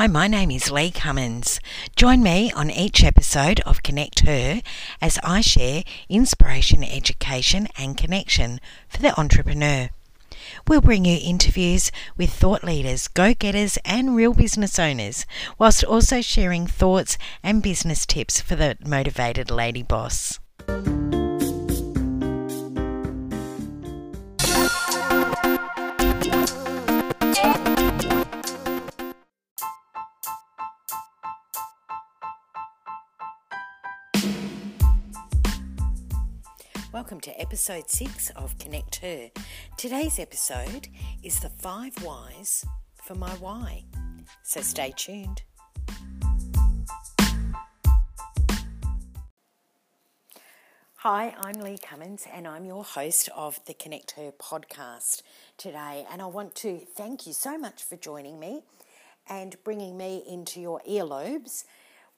[0.00, 1.60] Hi, my name is Lee Cummins.
[1.94, 4.62] Join me on each episode of Connect Her
[4.98, 9.90] as I share inspiration, education, and connection for the entrepreneur.
[10.66, 15.26] We'll bring you interviews with thought leaders, go getters, and real business owners,
[15.58, 20.38] whilst also sharing thoughts and business tips for the motivated lady boss.
[37.60, 39.30] Episode 6 of Connect Her.
[39.76, 40.88] Today's episode
[41.22, 42.64] is the five whys
[42.94, 43.84] for my why.
[44.42, 45.42] So stay tuned.
[51.00, 55.20] Hi, I'm Lee Cummins and I'm your host of the Connect Her podcast
[55.58, 56.06] today.
[56.10, 58.62] And I want to thank you so much for joining me
[59.28, 61.64] and bringing me into your earlobes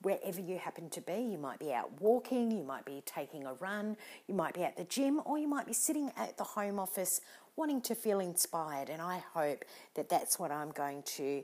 [0.03, 1.15] wherever you happen to be.
[1.31, 4.77] You might be out walking, you might be taking a run, you might be at
[4.77, 7.21] the gym, or you might be sitting at the home office
[7.55, 8.89] wanting to feel inspired.
[8.89, 11.43] And I hope that that's what I'm going to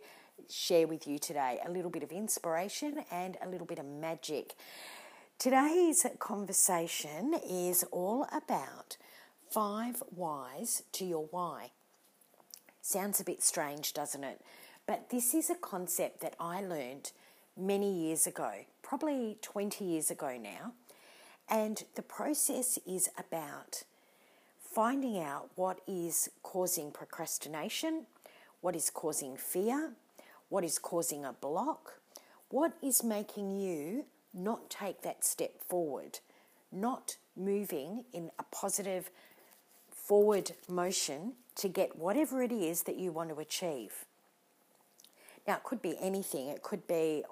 [0.49, 4.55] share with you today a little bit of inspiration and a little bit of magic.
[5.37, 8.97] Today's conversation is all about
[9.49, 11.71] five whys to your why.
[12.81, 14.41] Sounds a bit strange, doesn't it?
[14.85, 17.11] But this is a concept that I learned
[17.59, 20.73] many years ago, probably 20 years ago now.
[21.49, 23.83] And the process is about
[24.59, 28.05] finding out what is causing procrastination,
[28.61, 29.91] what is causing fear,
[30.49, 31.99] what is causing a block,
[32.49, 36.19] what is making you not take that step forward,
[36.71, 39.09] not moving in a positive
[39.91, 44.05] forward motion to get whatever it is that you want to achieve.
[45.47, 46.47] Now, it could be anything.
[46.47, 47.23] It could be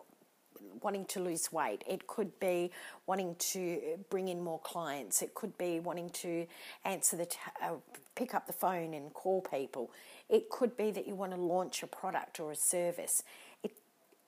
[0.81, 1.83] wanting to lose weight.
[1.87, 2.71] It could be
[3.05, 5.21] wanting to bring in more clients.
[5.21, 6.47] It could be wanting to
[6.85, 7.73] answer the t- uh,
[8.15, 9.91] pick up the phone and call people.
[10.29, 13.23] It could be that you want to launch a product or a service.
[13.63, 13.71] It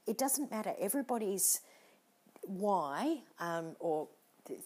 [0.08, 0.74] it doesn't matter.
[0.80, 1.62] Everybody's
[2.42, 4.08] why um, or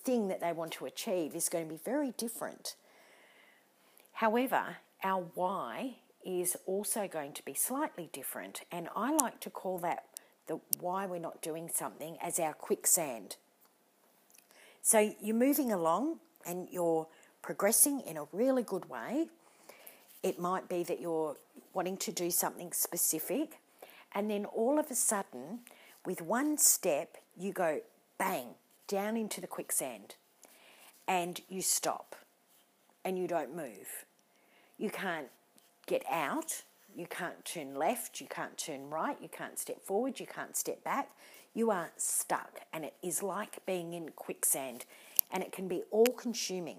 [0.04, 2.76] thing that they want to achieve is going to be very different.
[4.14, 5.96] However, our why
[6.26, 10.06] is also going to be slightly different, and I like to call that
[10.48, 13.38] the why we're not doing something as our quicksand.
[14.82, 17.08] So you're moving along and you're
[17.42, 19.28] progressing in a really good way.
[20.22, 21.38] It might be that you're
[21.74, 23.60] wanting to do something specific,
[24.14, 25.60] and then all of a sudden,
[26.06, 27.82] with one step, you go
[28.18, 28.48] bang
[28.88, 30.16] down into the quicksand
[31.08, 32.16] and you stop
[33.04, 34.06] and you don't move.
[34.78, 35.28] You can't
[35.86, 36.64] get out
[36.96, 40.84] you can't turn left, you can't turn right, you can't step forward, you can't step
[40.84, 41.10] back.
[41.54, 44.86] You are stuck, and it is like being in quicksand,
[45.32, 46.78] and it can be all consuming.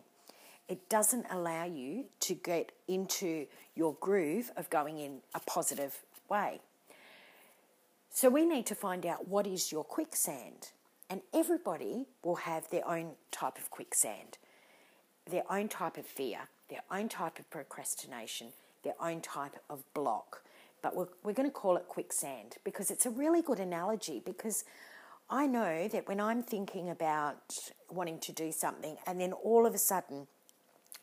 [0.68, 6.60] It doesn't allow you to get into your groove of going in a positive way.
[8.10, 10.70] So, we need to find out what is your quicksand,
[11.08, 14.38] and everybody will have their own type of quicksand,
[15.30, 18.48] their own type of fear, their own type of procrastination
[18.84, 20.42] their own type of block.
[20.82, 24.64] But we're, we're going to call it quicksand because it's a really good analogy because
[25.30, 27.54] I know that when I'm thinking about
[27.90, 30.26] wanting to do something and then all of a sudden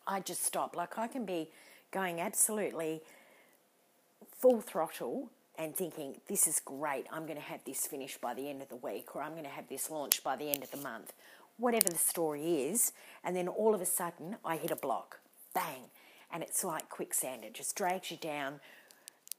[0.06, 1.50] I just stop, like I can be
[1.92, 3.02] going absolutely
[4.38, 8.50] full throttle and thinking, this is great, I'm going to have this finished by the
[8.50, 10.72] end of the week, or I'm going to have this launched by the end of
[10.72, 11.14] the month,
[11.58, 12.94] whatever the story is,
[13.24, 15.20] and then all of a sudden I hit a block.
[15.54, 15.90] Bang
[16.32, 18.60] and it's like quicksand, it just drags you down.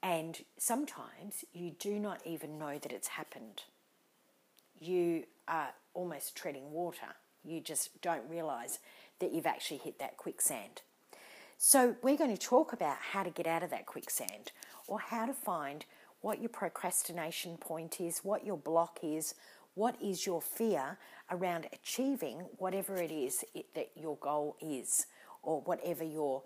[0.02, 3.62] And sometimes you do not even know that it's happened.
[4.80, 7.14] You are almost treading water.
[7.44, 8.78] You just don't realize
[9.20, 10.82] that you've actually hit that quicksand.
[11.56, 14.50] So, we're going to talk about how to get out of that quicksand
[14.88, 15.84] or how to find
[16.20, 19.34] what your procrastination point is, what your block is,
[19.74, 20.98] what is your fear
[21.30, 25.06] around achieving whatever it is it, that your goal is
[25.42, 26.42] or whatever your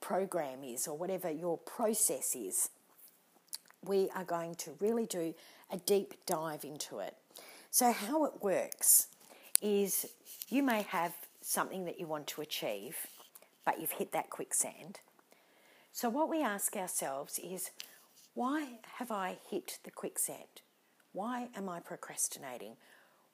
[0.00, 2.70] program is or whatever your process is,
[3.84, 5.34] we are going to really do
[5.70, 7.14] a deep dive into it.
[7.70, 9.08] So, how it works
[9.60, 10.06] is
[10.48, 12.96] you may have something that you want to achieve,
[13.64, 15.00] but you've hit that quicksand.
[15.92, 17.70] So, what we ask ourselves is,
[18.34, 20.62] why have I hit the quicksand?
[21.12, 22.76] Why am I procrastinating?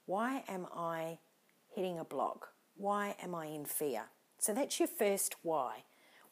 [0.07, 1.19] Why am I
[1.75, 2.49] hitting a block?
[2.77, 4.05] Why am I in fear?
[4.39, 5.85] So, that's your first why.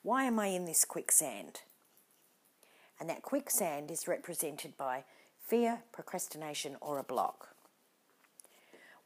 [0.02, 1.60] Why am I in this quicksand?
[2.98, 5.04] And that quicksand is represented by
[5.40, 7.48] fear, procrastination, or a block?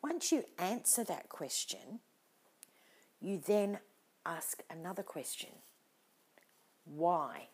[0.03, 2.01] Once you answer that question,
[3.21, 3.79] you then
[4.25, 5.51] ask another question
[6.85, 7.49] Why?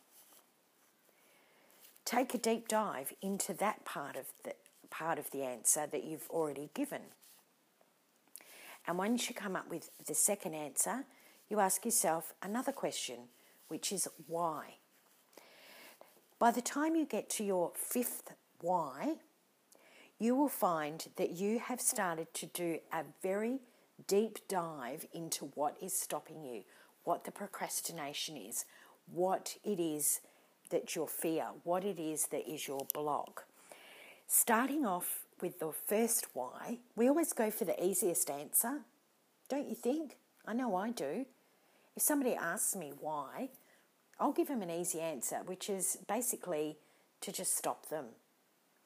[2.05, 4.55] Take a deep dive into that part of the
[4.91, 7.03] part of the answer that you've already given.
[8.87, 11.05] And once you come up with the second answer,
[11.49, 13.29] you ask yourself another question,
[13.69, 14.77] which is why.
[16.39, 19.17] By the time you get to your fifth why,
[20.19, 23.61] you will find that you have started to do a very
[24.07, 26.63] deep dive into what is stopping you,
[27.05, 28.65] what the procrastination is,
[29.07, 30.21] what it is
[30.71, 33.45] that your fear, what it is that is your block.
[34.27, 38.81] Starting off with the first why, we always go for the easiest answer,
[39.49, 40.17] don't you think?
[40.47, 41.27] I know I do.
[41.97, 43.51] If somebody asks me why,
[44.19, 46.79] I'll give them an easy answer, which is basically
[47.21, 48.07] to just stop them.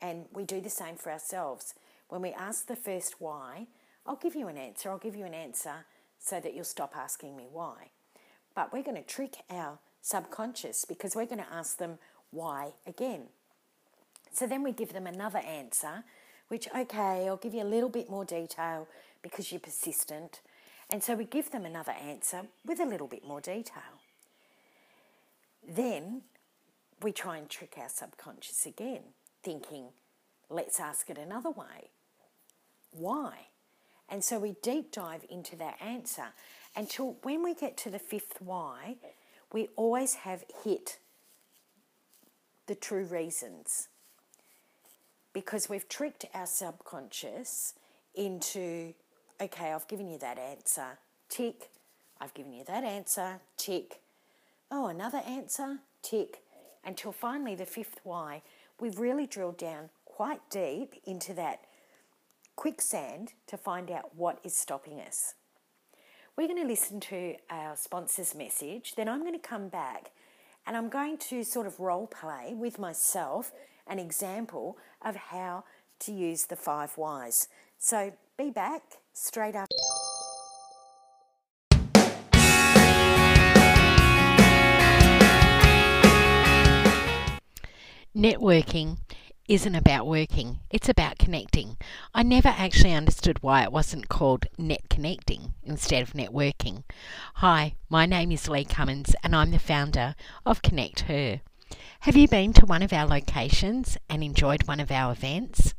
[0.01, 1.75] And we do the same for ourselves.
[2.09, 3.67] When we ask the first why,
[4.07, 4.91] I'll give you an answer.
[4.91, 5.87] I'll give you an answer
[6.19, 7.91] so that you'll stop asking me why.
[8.55, 11.99] But we're going to trick our subconscious because we're going to ask them
[12.31, 13.25] why again.
[14.33, 16.05] So then we give them another answer,
[16.49, 18.87] which, okay, I'll give you a little bit more detail
[19.23, 20.41] because you're persistent.
[20.91, 23.83] And so we give them another answer with a little bit more detail.
[25.67, 26.23] Then
[27.03, 29.03] we try and trick our subconscious again,
[29.43, 29.87] thinking,
[30.49, 31.91] let's ask it another way.
[32.93, 33.49] Why?
[34.09, 36.29] And so we deep dive into that answer
[36.77, 38.97] until when we get to the fifth why,
[39.53, 40.99] we always have hit
[42.67, 43.89] the true reasons
[45.33, 47.75] because we've tricked our subconscious
[48.15, 48.95] into
[49.41, 50.99] okay, I've given you that answer,
[51.29, 51.71] tick,
[52.21, 54.01] I've given you that answer, tick,
[54.71, 56.43] oh, another answer, tick,
[56.85, 58.43] until finally the fifth why,
[58.81, 61.61] we've really drilled down quite deep into that
[62.55, 65.35] quicksand to find out what is stopping us.
[66.37, 70.13] We're going to listen to our sponsor's message, then I'm going to come back
[70.67, 73.53] and I'm going to sort of role play with myself
[73.87, 75.65] an example of how
[76.01, 77.49] to use the five whys.
[77.79, 78.83] So be back
[79.17, 79.75] straight after.
[88.15, 88.99] Networking
[89.49, 91.77] isn't about working, it's about connecting.
[92.15, 96.83] I never actually understood why it wasn't called net connecting instead of networking.
[97.35, 100.15] Hi, my name is Lee Cummins and I'm the founder
[100.45, 101.41] of Connect Her.
[102.01, 105.75] Have you been to one of our locations and enjoyed one of our events?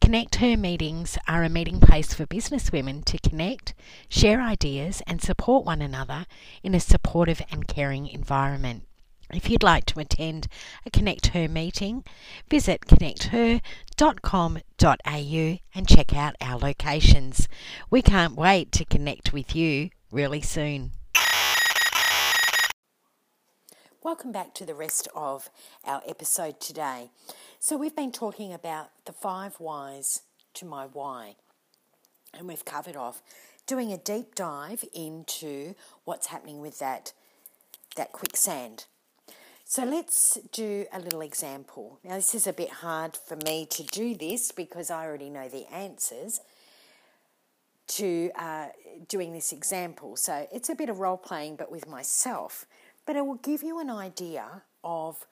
[0.00, 3.74] Connect Her meetings are a meeting place for business women to connect,
[4.08, 6.26] share ideas, and support one another
[6.62, 8.84] in a supportive and caring environment.
[9.32, 10.48] If you'd like to attend
[10.84, 12.04] a Connect Her meeting,
[12.48, 17.48] visit connecther.com.au and check out our locations.
[17.90, 20.90] We can't wait to connect with you really soon.
[24.02, 25.50] Welcome back to the rest of
[25.84, 27.10] our episode today.
[27.58, 30.22] So, we've been talking about the five whys
[30.54, 31.36] to my why,
[32.32, 33.22] and we've covered off
[33.66, 35.74] doing a deep dive into
[36.04, 37.12] what's happening with that,
[37.96, 38.86] that quicksand
[39.70, 42.00] so let's do a little example.
[42.02, 45.48] Now, this is a bit hard for me to do this because I already know
[45.48, 46.40] the answers
[47.86, 48.66] to uh,
[49.06, 50.16] doing this example.
[50.16, 52.66] So it's a bit of role playing, but with myself.
[53.06, 55.26] But it will give you an idea of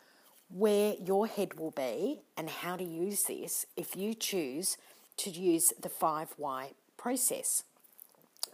[0.51, 4.77] where your head will be and how to use this if you choose
[5.19, 7.65] to use the 5Y process.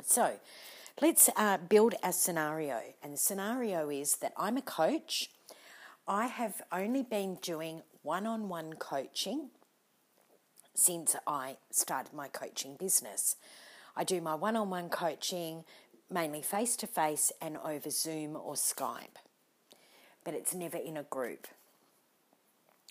[0.02, 0.38] So
[1.00, 2.80] let's uh, build a scenario.
[3.02, 5.30] And the scenario is that I'm a coach
[6.06, 9.48] I have only been doing one on one coaching
[10.74, 13.36] since I started my coaching business.
[13.96, 15.64] I do my one on one coaching
[16.14, 19.18] mainly face to face and over Zoom or Skype,
[20.24, 21.48] but it's never in a group.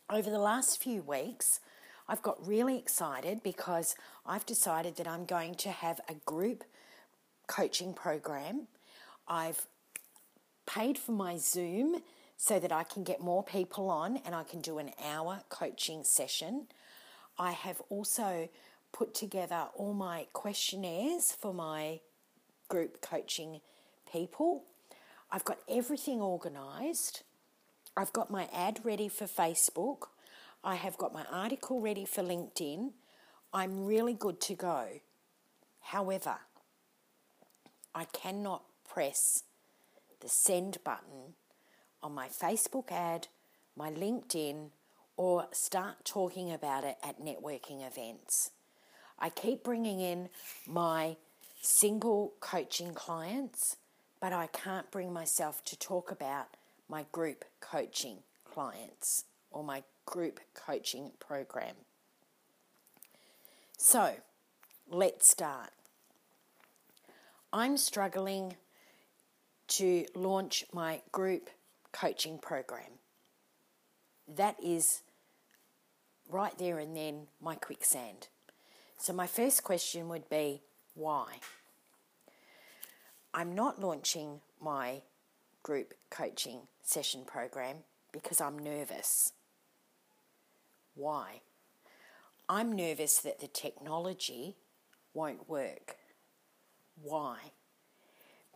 [0.09, 1.61] Over the last few weeks,
[2.05, 6.65] I've got really excited because I've decided that I'm going to have a group
[7.47, 8.67] coaching program.
[9.25, 9.67] I've
[10.65, 12.01] paid for my Zoom
[12.35, 16.03] so that I can get more people on and I can do an hour coaching
[16.03, 16.67] session.
[17.39, 18.49] I have also
[18.91, 22.01] put together all my questionnaires for my
[22.73, 23.61] group coaching
[24.11, 24.63] people.
[25.31, 27.21] I've got everything organised.
[27.95, 30.07] I've got my ad ready for Facebook.
[30.63, 32.93] I have got my article ready for LinkedIn.
[33.53, 34.87] I'm really good to go.
[35.81, 36.37] However,
[37.93, 39.43] I cannot press
[40.19, 41.35] the send button
[42.01, 43.27] on my Facebook ad,
[43.77, 44.71] my LinkedIn,
[45.15, 48.49] or start talking about it at networking events.
[49.19, 50.29] I keep bringing in
[50.65, 51.17] my
[51.63, 53.77] single coaching clients,
[54.19, 56.47] but I can't bring myself to talk about
[56.89, 61.75] my group coaching clients or my group coaching program.
[63.77, 64.15] So,
[64.89, 65.71] let's start.
[67.53, 68.57] I'm struggling
[69.69, 71.49] to launch my group
[71.93, 72.99] coaching program.
[74.27, 75.01] That is
[76.29, 78.27] right there and then my quicksand.
[78.97, 80.61] So, my first question would be
[80.93, 81.39] why?
[83.33, 85.01] I'm not launching my
[85.63, 87.77] group coaching session program
[88.11, 89.33] because I'm nervous.
[90.95, 91.41] Why?
[92.47, 94.57] I'm nervous that the technology
[95.13, 95.95] won't work.
[97.01, 97.37] Why?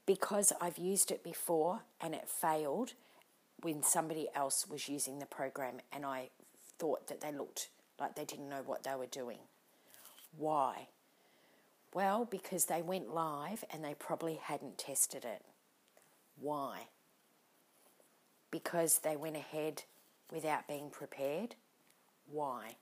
[0.06, 2.94] Because I've used it before and it failed
[3.62, 6.30] when somebody else was using the program and I
[6.78, 9.40] thought that they looked like they didn't know what they were doing.
[10.38, 10.90] Why?
[11.94, 15.44] Well, because they went live and they probably hadn't tested it.
[16.40, 16.88] Why?
[18.52, 19.84] Because they went ahead
[20.32, 21.56] without being prepared.
[22.30, 22.76] Why?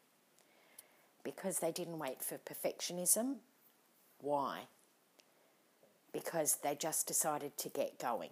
[1.23, 3.35] Because they didn't wait for perfectionism.
[4.19, 4.61] Why?
[6.11, 8.31] Because they just decided to get going.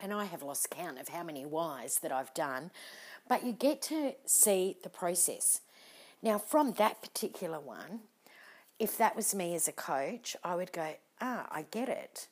[0.00, 2.70] And I have lost count of how many whys that I've done,
[3.28, 5.60] but you get to see the process.
[6.22, 8.00] Now, from that particular one,
[8.78, 12.28] if that was me as a coach, I would go, ah, I get it.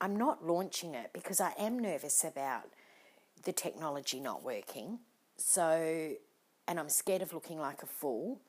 [0.00, 2.64] I'm not launching it because I am nervous about
[3.44, 5.00] the technology not working.
[5.36, 6.14] So,
[6.66, 8.40] and I'm scared of looking like a fool.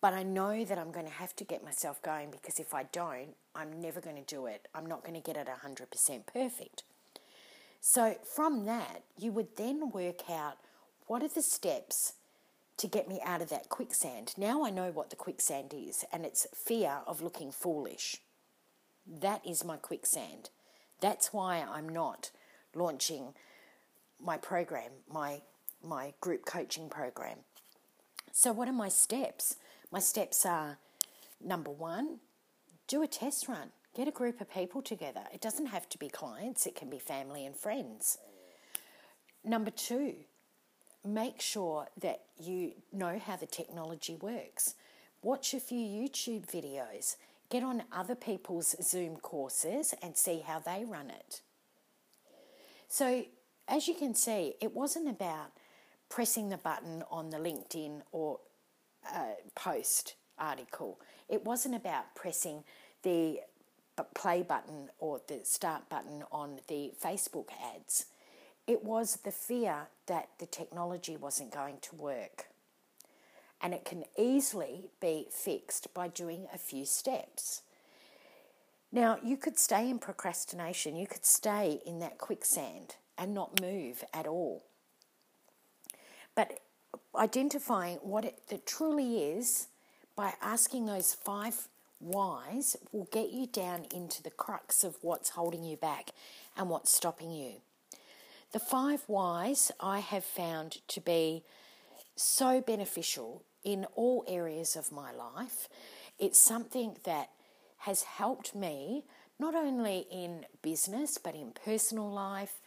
[0.00, 2.84] But I know that I'm going to have to get myself going because if I
[2.84, 4.68] don't, I'm never going to do it.
[4.72, 6.84] I'm not going to get it 100% perfect.
[7.80, 10.58] So, from that, you would then work out
[11.06, 12.12] what are the steps
[12.78, 14.34] to get me out of that quicksand.
[14.36, 18.18] Now I know what the quicksand is, and it's fear of looking foolish.
[19.06, 20.50] That is my quicksand.
[21.00, 22.30] That's why I'm not
[22.74, 23.34] launching
[24.20, 25.42] my program, my
[25.82, 27.38] my group coaching program.
[28.32, 29.56] So what are my steps?
[29.92, 30.78] My steps are
[31.40, 32.18] number 1,
[32.88, 33.70] do a test run.
[33.94, 35.22] Get a group of people together.
[35.32, 38.18] It doesn't have to be clients, it can be family and friends.
[39.44, 40.14] Number 2,
[41.14, 44.74] make sure that you know how the technology works.
[45.22, 47.16] Watch a few YouTube videos.
[47.50, 51.40] Get on other people's Zoom courses and see how they run it.
[52.88, 53.24] So,
[53.66, 55.52] as you can see, it wasn't about
[56.08, 58.40] pressing the button on the LinkedIn or
[59.14, 61.00] uh, post article.
[61.28, 62.64] It wasn't about pressing
[63.02, 63.40] the
[64.14, 68.06] play button or the start button on the Facebook ads.
[68.68, 72.48] It was the fear that the technology wasn't going to work.
[73.62, 77.62] And it can easily be fixed by doing a few steps.
[78.92, 84.04] Now, you could stay in procrastination, you could stay in that quicksand and not move
[84.12, 84.64] at all.
[86.34, 86.60] But
[87.16, 89.68] identifying what it, truly is
[90.14, 91.68] by asking those five
[92.00, 96.10] whys will get you down into the crux of what's holding you back
[96.56, 97.54] and what's stopping you.
[98.52, 101.44] The five whys I have found to be
[102.16, 105.68] so beneficial in all areas of my life.
[106.18, 107.28] It's something that
[107.78, 109.04] has helped me
[109.38, 112.60] not only in business but in personal life,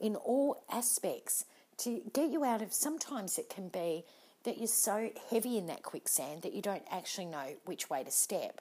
[0.00, 1.44] in all aspects
[1.78, 4.04] to get you out of sometimes it can be
[4.42, 8.10] that you're so heavy in that quicksand that you don't actually know which way to
[8.10, 8.60] step.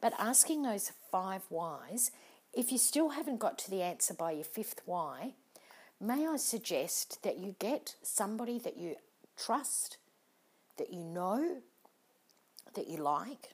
[0.00, 2.10] But asking those five whys,
[2.52, 5.34] if you still haven't got to the answer by your fifth why,
[6.00, 8.96] may I suggest that you get somebody that you
[9.36, 9.96] trust,
[10.76, 11.58] that you know,
[12.74, 13.50] that you like.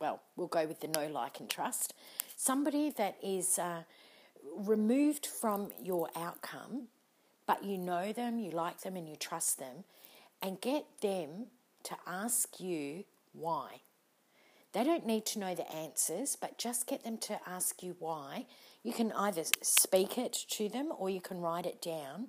[0.00, 1.94] Well, we'll go with the know like, and trust.
[2.36, 3.82] Somebody that is uh,
[4.56, 6.88] removed from your outcome,
[7.46, 9.84] but you know them, you like them, and you trust them,
[10.40, 11.46] and get them
[11.82, 13.80] to ask you why.
[14.72, 18.46] They don't need to know the answers, but just get them to ask you why
[18.82, 22.28] you can either speak it to them or you can write it down.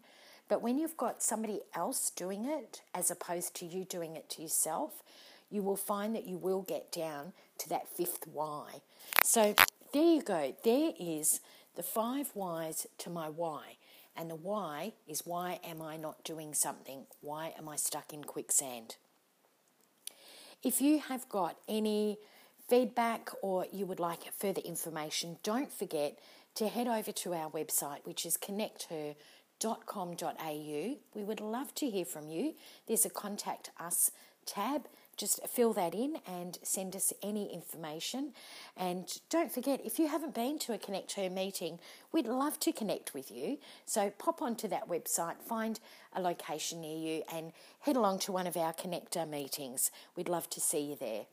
[0.50, 4.42] But when you've got somebody else doing it as opposed to you doing it to
[4.42, 5.02] yourself,
[5.50, 8.82] you will find that you will get down to that fifth why.
[9.24, 9.56] So
[9.94, 10.56] there you go.
[10.64, 11.40] There is
[11.76, 13.78] the five whys to my why.
[14.16, 17.06] And the why is why am I not doing something?
[17.22, 18.98] Why am I stuck in quicksand?
[20.64, 22.18] If you have got any
[22.68, 26.20] feedback or you would like further information, don't forget
[26.56, 30.96] to head over to our website, which is connecther.com.au.
[31.16, 32.56] We would love to hear from you.
[32.88, 34.12] There's a contact us
[34.46, 34.88] tab.
[35.18, 38.32] Just fill that in and send us any information.
[38.76, 41.80] And don't forget, if you haven't been to a Connect Her meeting,
[42.12, 43.60] we'd love to connect with you.
[43.86, 45.80] So pop onto that website, find
[46.14, 49.92] a location near you, and head along to one of our Connect Her meetings.
[50.16, 51.28] We'd love to see you there.